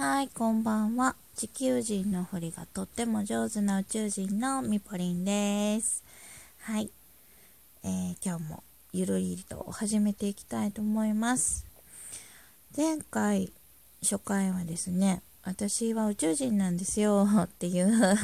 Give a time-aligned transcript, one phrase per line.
[0.00, 1.16] はい、こんばんは。
[1.34, 6.04] 地球人のふりがとっても上手な宇宙人のみぽりんです。
[6.60, 6.88] はい、
[7.82, 11.66] えー、今日もゆるりと始めていきたいと思います。
[12.76, 13.50] 前回、
[14.00, 18.16] 初回はですね、私は宇宙人なんですよっていう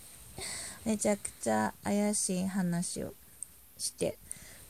[0.84, 3.14] めちゃくちゃ怪しい話を
[3.78, 4.18] して、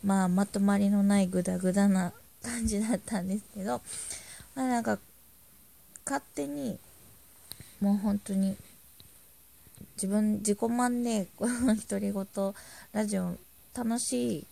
[0.05, 2.13] まあまとまりのないグダグダな
[2.45, 3.83] 感じだったんですけど、
[4.55, 5.01] まあなんか
[6.09, 6.79] 勝手に
[7.83, 8.57] もう本当に
[9.97, 12.55] 自分自己満でこの独り言
[12.95, 13.37] ラジオ
[13.77, 14.47] 楽しい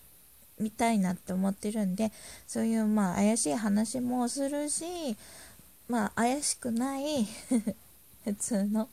[0.60, 2.12] みたいなって思ってるんで
[2.46, 4.84] そういうまあ怪しい話もするし
[5.88, 7.24] まあ怪しくない
[8.24, 8.90] 普通の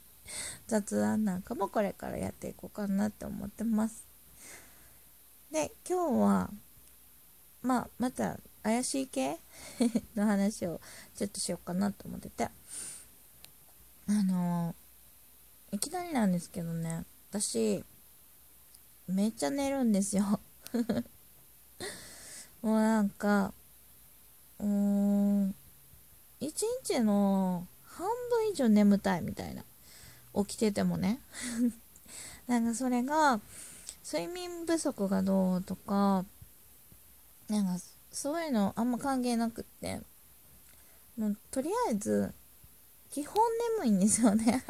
[0.67, 4.05] 雑談なんかもこれからやっていこうかなって思ってます。
[5.51, 6.49] で今日は
[7.61, 9.37] まあまた怪しい系？
[10.15, 10.79] の話を
[11.15, 12.49] ちょっとしようかなと思ってて。
[14.07, 14.73] あの、
[15.71, 17.05] いきなりなんですけどね。
[17.29, 17.83] 私
[19.07, 20.39] めっちゃ寝るんですよ。
[22.61, 23.53] もうなんか
[24.59, 25.55] うーん
[26.39, 29.63] 一日の半分以上眠たいみたいな。
[30.35, 31.19] 起きててもね。
[32.47, 33.39] なんかそれが
[34.05, 36.25] 睡眠不足がどうとか
[37.47, 39.99] なんかそういうのあんま関係なくって。
[41.17, 42.33] もうとりあえず
[43.11, 43.35] 基本
[43.77, 44.63] 眠いんですよね。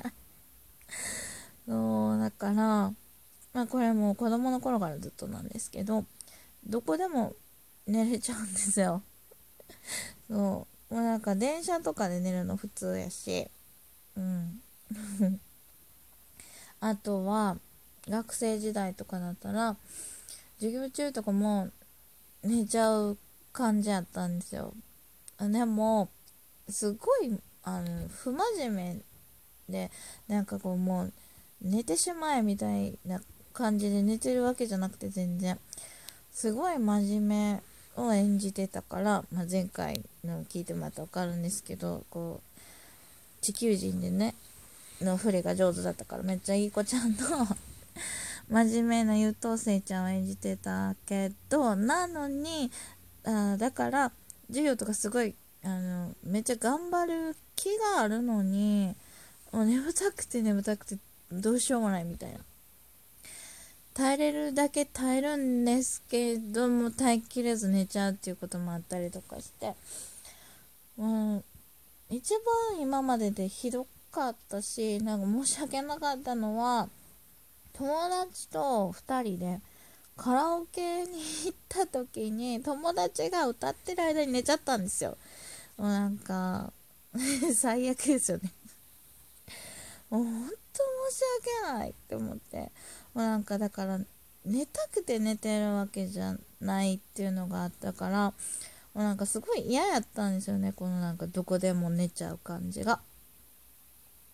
[1.65, 2.93] そうだからま
[3.53, 6.05] あこれも子供の頃からずっとなんですけど
[6.65, 7.35] どこでも
[7.87, 9.01] 寝れちゃうんですよ。
[10.27, 10.93] そう。
[10.93, 13.49] もうなんか電車とかで寝るの普通やし。
[14.17, 14.61] うん。
[16.81, 17.57] あとは
[18.07, 19.77] 学生時代とかだったら
[20.55, 21.69] 授業中とかも
[22.43, 23.17] 寝ちゃう
[23.53, 24.73] 感じやったんですよ。
[25.39, 26.09] でも
[26.69, 29.01] すごいあの不真面目
[29.69, 29.91] で
[30.27, 31.13] なんかこうもう
[31.61, 33.21] 寝てしまえみたいな
[33.53, 35.57] 感じで寝てるわけじゃなくて全然。
[36.33, 37.63] すごい真面目
[37.95, 44.33] を演じてたから、まあ、前回の聞いてもらったら分かるんですけどこう地球人でね
[44.99, 47.17] の振りが上手だったからめっちゃいい子ちゃんの
[48.49, 52.71] 真面目な優等生ちゃんを演じてたけどなのに
[53.25, 54.11] あだから
[54.47, 58.95] 授業とかすごいあのめっちゃ頑張る気があるのに
[59.51, 60.97] もう眠たくて眠たくて
[61.31, 62.39] どうしようもないみたいな。
[63.93, 69.75] 耐えれるだけ耐えるんですけども耐えきれず寝ちゃうっていうこともあったりとかして
[70.97, 71.43] もう
[72.09, 72.33] 一
[72.71, 76.89] 番今まででひどかったしなんか申し訳なかったのは
[77.73, 79.59] 友達と2人で
[80.15, 85.17] カラオケに行った時に友達が歌ってる間に寝ちゃったんですよ。
[85.77, 86.71] もうなんか
[87.55, 88.51] 最悪ですよね。
[90.09, 90.55] もうほんと
[91.11, 91.21] 申し
[91.65, 92.57] 訳ないって思って。
[92.59, 92.69] も
[93.15, 93.99] うなんかだから
[94.45, 98.33] 寝たくて寝てるわけじゃないっていうのがあったから
[98.93, 100.73] もうなんかすごい嫌やったんですよね。
[100.73, 103.01] このなんかどこでも寝ちゃう感じが。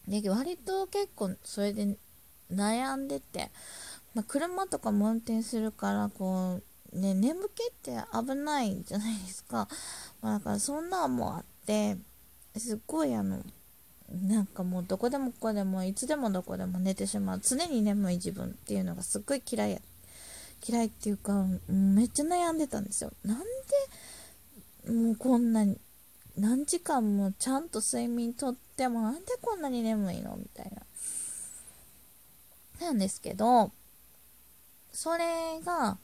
[0.08, 1.96] で割と結構それで
[2.52, 3.50] 悩んでて。
[4.20, 6.60] まあ、車とかも運転するからこ
[6.94, 9.70] うね眠気って危ないじゃないですか、
[10.22, 11.96] まあ、だからそんなんもあって
[12.58, 13.42] すっごいあの
[14.12, 17.40] なんかもうどこでもここでもいつでもどこでも寝てしまう。
[17.42, 19.80] 常に眠い自分っていうのがすっごい嫌いや
[20.68, 23.14] 嫌いっていうかめっちゃ悩んでたんですよ。
[23.24, 23.40] なん
[24.86, 25.78] でもうこんなに
[26.38, 30.36] 何時間もちゃんと睡眠とってもなんでこんなに眠いの？
[30.36, 30.72] みたい
[32.82, 32.88] な。
[32.88, 33.72] なんですけど
[34.92, 35.98] それが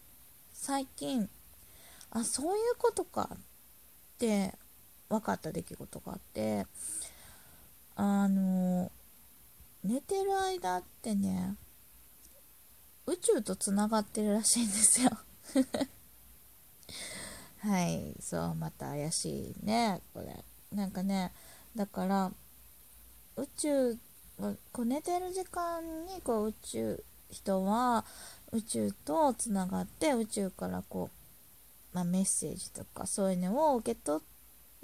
[0.53, 1.29] 最近
[2.11, 3.37] あそういうことかっ
[4.17, 4.53] て
[5.09, 6.65] 分かった出来事があって
[7.95, 8.91] あの
[9.83, 11.55] 寝てる間ってね
[13.05, 15.11] 宇宙とつながってるらしいんですよ。
[17.59, 20.43] はいそうまた怪しいねこれ。
[20.71, 21.31] なんかね
[21.75, 22.31] だから
[23.35, 23.97] 宇宙
[24.37, 28.05] こう寝てる時間にこう宇宙人は
[28.51, 31.09] 宇宙とつながって宇宙からこ
[31.93, 34.23] う、まあ、メッセージとかそういうのを受け取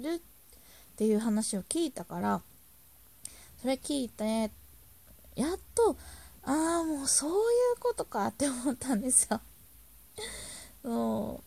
[0.00, 0.20] るっ
[0.96, 2.40] ていう話を聞いたから
[3.60, 4.50] それ聞いて
[5.36, 5.96] やっと
[6.44, 7.36] ああもうそういう
[7.78, 9.40] ことかって思ったんですよ。
[10.82, 11.40] そ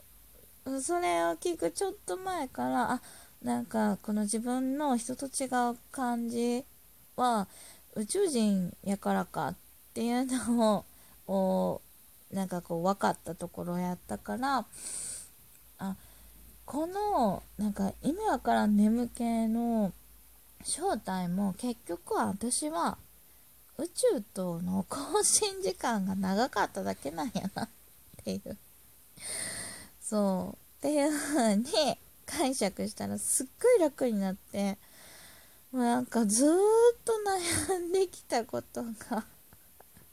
[0.66, 0.82] う。
[0.82, 3.02] それを聞くちょっと前からあ
[3.44, 6.64] なんかこの自分の人と違う感じ
[7.16, 7.48] は
[7.94, 9.56] 宇宙人やからかっ
[9.96, 10.84] っていうの
[11.26, 11.82] を
[12.30, 14.66] なんかこう分かったところやったから
[15.78, 15.96] あ
[16.66, 19.94] このなんか意味わからん眠気の
[20.66, 22.98] 正体も結局は私は
[23.78, 27.70] 宇宙との更新時間が長かっただけなんやなっ
[28.26, 28.58] ていう。
[30.02, 30.58] そう。
[30.80, 31.64] っていう風に
[32.26, 34.78] 解釈したらすっごい楽になって
[35.72, 36.52] もうなんかずーっ
[37.06, 37.14] と
[37.74, 39.24] 悩んできたことが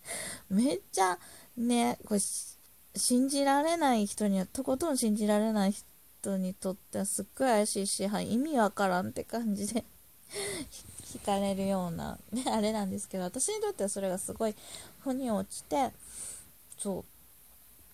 [0.51, 1.19] めっちゃ
[1.57, 2.21] ねこれ
[2.95, 9.85] 信じられない人にはとことん信じられない人にとってはすっごい怪しいし、はい、意味わからんって感じで
[11.13, 14.55] 惹かれるような、ね、あれなんですけど私にとってはそれがすごい
[15.01, 15.93] 腑に落ちて
[16.79, 17.05] そう。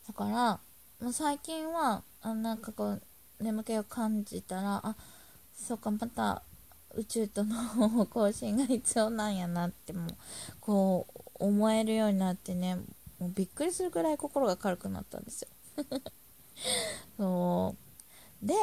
[0.09, 0.61] だから、ま
[1.09, 3.03] あ、最近はあなんかこう
[3.41, 4.97] 眠気を感じたらあ
[5.55, 6.43] そうかまた
[6.95, 10.09] 宇宙との交信が必要なんやなっても
[10.61, 12.77] こう思えるようになってね
[13.19, 15.49] もうびっくりするぐらい心が軽くなったんですよ。
[17.19, 17.75] そ
[18.43, 18.47] う。
[18.47, 18.55] で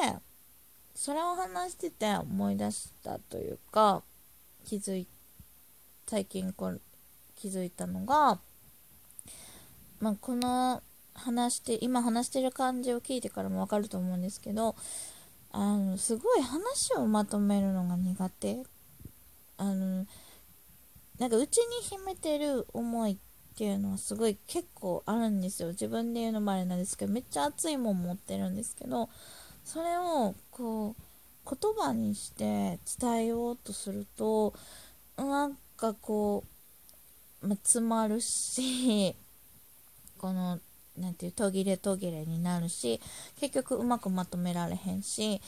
[0.96, 4.02] それを話してて思い出したというか
[4.64, 5.08] 気づい
[6.08, 6.74] 最近こ
[7.36, 8.40] 気づいたのが、
[10.00, 10.82] まあ、この
[11.14, 14.76] 話して今話してる感じを聞いてからも分かると思うんですけど
[15.52, 18.64] あのすごい話をまとめるのが苦手。
[19.58, 20.06] あの
[21.20, 23.18] なんかうちに秘めてる思いっ
[23.58, 25.70] ていうのはすごい結構あるんですよ。
[25.70, 29.10] 自分で言うのもあれなんですけどめっちゃ熱いもん持ってるんですけど
[29.64, 31.02] それをこう
[31.50, 34.54] 言葉にして伝えようとすると
[35.16, 36.44] なんかこ
[37.44, 39.16] う、まあ、詰まるし
[40.20, 40.60] この
[40.98, 43.00] 何ていう途切れ途切れになるし
[43.40, 45.42] 結局うまくまとめられへんし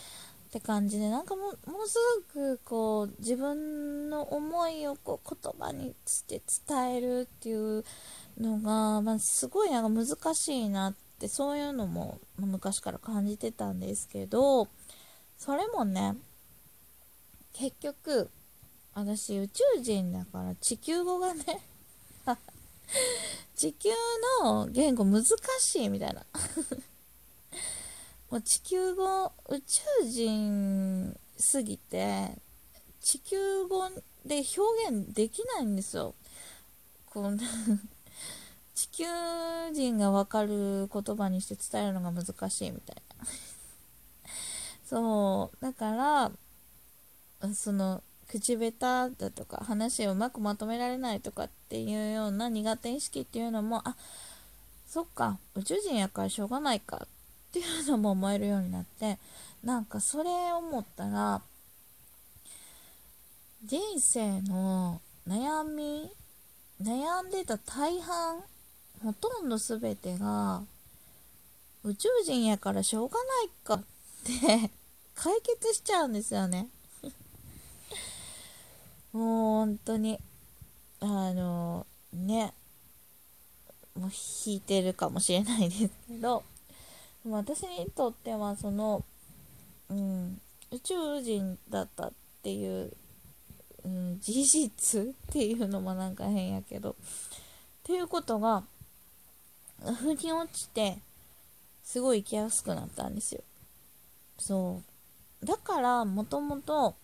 [0.47, 1.97] って感じでなんかもものす
[2.33, 7.83] ごくこう自分の思いをこう言葉にして伝えるっていう
[8.39, 14.69] のが、まあ、すごいなんか難しいなってそういうのも昔から感じてたんですけど
[15.37, 16.15] それもね
[17.51, 18.29] 結局
[18.93, 21.43] 私宇宙人だから地球語がね
[23.55, 23.89] 地球
[24.43, 25.25] の言語難
[25.59, 26.25] しいみたいな。
[28.29, 32.31] もう地球語宇宙人すぎて
[32.99, 33.89] 地球語
[34.25, 36.13] で表現できないんですよ。
[37.05, 37.37] こう
[38.75, 39.05] 地球
[39.73, 43.25] 人が分かる言葉にして伝えるのが難しいみたいな。
[44.85, 46.31] そうだから
[47.53, 53.95] その口下手だとか話をうまくまとめられないとかっていうような苦手意識っていうのもあ
[54.87, 57.07] そっか宇宙人やからしょうがないか
[57.49, 59.17] っていうのも思えるようになって
[59.63, 61.41] なんかそれ思ったら
[63.63, 66.09] 人生の悩み
[66.81, 68.43] 悩んでた大半
[69.03, 70.61] ほとんど全てが
[71.83, 73.83] 宇宙人やからしょうがないかっ
[74.23, 74.71] て
[75.15, 76.67] 解決しちゃうんですよね。
[79.13, 80.19] もう本当に
[80.99, 82.53] あのね
[83.95, 84.11] もう
[84.45, 86.43] 引いてるかもしれないですけど
[87.31, 89.03] 私にとってはその、
[89.89, 90.39] うん、
[90.71, 92.13] 宇宙人だったっ
[92.43, 92.91] ていう、
[93.83, 96.93] うん、事実っていうのもなんか変やけどっ
[97.83, 98.63] ていうことが
[99.99, 100.97] 腑に落ちて
[101.83, 103.41] すごい生きやすくなったんですよ。
[104.37, 104.81] そ
[105.41, 105.45] う。
[105.45, 106.95] だからもともと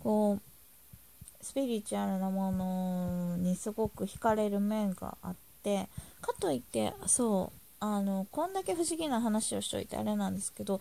[0.00, 5.88] こうスピリチュアルなものにすごく惹かれる面があって
[6.20, 10.80] かといってそうあのこんだけ不思議な話をしといてあれなんですけど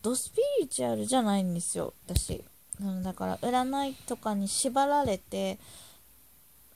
[0.00, 2.42] ドスピリチュアルじゃないんですよ私。
[3.02, 5.58] だから占いとかに縛られて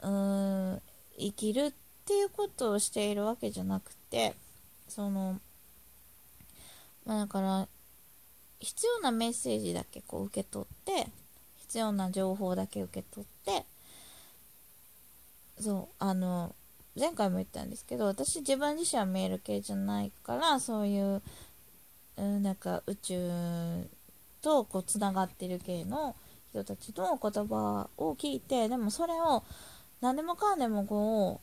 [0.03, 0.83] うーん
[1.19, 1.73] 生きるっ
[2.05, 4.35] ていうことをしているわけじゃなくて
[4.89, 5.41] その
[7.07, 7.69] まあだから
[8.61, 11.07] 必要なメッセージだけこう受け取って
[11.61, 13.65] 必要な情報だけ受け取って
[15.61, 16.55] そうあの
[16.99, 21.23] 前回も言ったんですけど私自分自身は見える系じゃないからそういう、
[22.19, 23.31] うん、なんか宇宙
[24.43, 26.15] とこうつながってる系の
[26.51, 29.43] 人たちの言葉を聞いてでもそれを
[30.03, 31.41] 何でもかんでもこ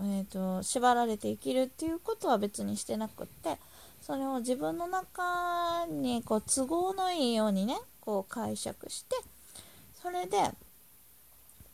[0.00, 3.58] う、えーと、縛られて生きるっていうことは別にしてなくって
[4.00, 9.16] それを自分の中にこう都合のいいようにねこう解釈して
[10.00, 10.38] それで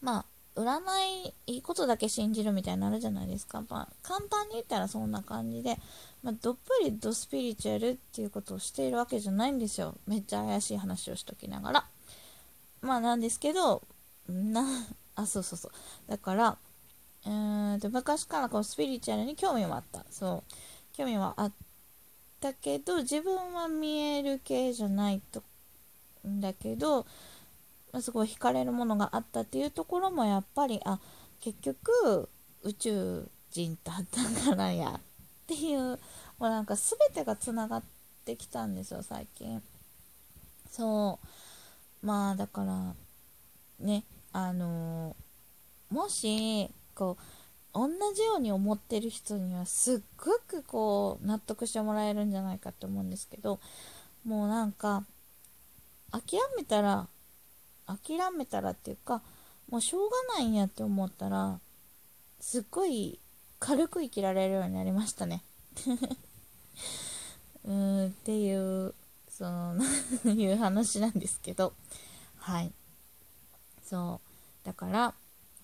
[0.00, 0.24] まあ
[0.56, 0.80] 占
[1.26, 5.78] いいいことだけ信じるみたいになるじゃないですか、まあ、簡単に言ったらそんな感じで、
[6.22, 9.94] まあ、どっぷりドスピリチュアルっていうことをしているわけじゃないんですよ。
[10.06, 11.84] めっちゃ怪しい話をしときながら。
[12.82, 13.82] まあなんですけど
[14.28, 14.64] な
[15.16, 15.72] あそうそうそう。
[16.08, 16.58] だから
[17.26, 20.04] うーと昔からこうスピリチュアルに興味はあった。
[20.10, 20.54] そう。
[20.96, 21.52] 興味はあっ
[22.40, 25.42] たけど自分は見える系じゃないと
[26.26, 27.06] んだけど
[28.00, 31.00] すごい惹かれるものがあったっていうところもやっぱりあ
[31.40, 32.28] 結局
[32.62, 35.00] 宇宙人だったからやっ
[35.46, 35.98] ていう
[36.38, 37.82] もうなんか全てがつながっ
[38.24, 39.62] てきたんですよ最近。
[40.70, 42.06] そう。
[42.06, 42.94] まあだから
[43.80, 53.58] ねあのー、もしこう同じように思ってる人にはすっごくこう納得してもらえるんじゃないかと思うんですけど
[54.24, 55.04] もうなんか
[56.12, 57.08] 諦めたら
[57.86, 59.22] 諦めたらっていうか
[59.70, 61.58] もうしょうがないんやって思ったら
[62.40, 63.18] すっごい
[63.58, 65.42] 軽く生きられるようになりましたね。
[67.64, 68.94] うんっていう
[69.30, 69.82] その
[70.30, 71.72] いう話なんですけど。
[72.36, 72.72] はい。
[73.82, 74.20] そ
[74.62, 74.66] う。
[74.66, 75.14] だから、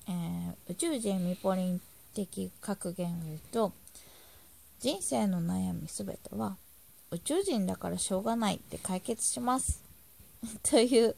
[0.06, 1.80] えー、宇宙人ミポリン
[2.14, 3.72] 的格言を言うと
[4.78, 6.56] 人生の悩みすべては
[7.10, 9.89] 宇宙人だからしょうがないって解決します。
[10.62, 11.16] という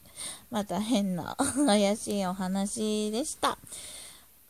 [0.51, 3.57] また変な怪しいお話でした。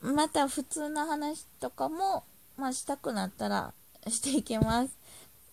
[0.01, 2.23] また普通の話とかも、
[2.57, 3.73] まあ、したくなったら
[4.09, 4.97] していきます、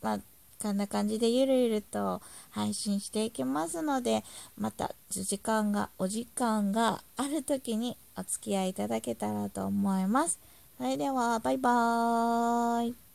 [0.02, 0.18] まあ、
[0.60, 4.24] こんな感じでゆるゆると配信していきますので
[4.58, 10.40] また時間がお時間がある時にお付き合いいただけたらと思います。
[10.76, 13.09] それではバイバーイ。